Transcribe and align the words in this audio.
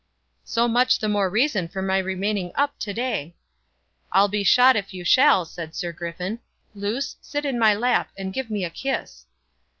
"So 0.45 0.67
much 0.67 0.97
the 0.97 1.07
more 1.07 1.29
reason 1.29 1.67
for 1.67 1.79
my 1.83 1.99
remaining 1.99 2.51
up 2.55 2.73
to 2.79 2.91
day." 2.91 3.35
"I'll 4.11 4.27
be 4.27 4.43
shot 4.43 4.75
if 4.75 4.95
you 4.95 5.03
shall," 5.03 5.45
said 5.45 5.75
Sir 5.75 5.91
Griffin. 5.91 6.39
"Luce, 6.73 7.17
sit 7.21 7.45
in 7.45 7.59
my 7.59 7.75
lap, 7.75 8.09
and 8.17 8.33
give 8.33 8.49
me 8.49 8.65
a 8.65 8.71
kiss." 8.71 9.27